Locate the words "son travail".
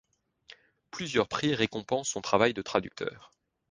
2.09-2.55